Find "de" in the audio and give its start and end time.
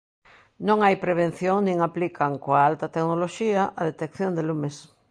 4.33-4.43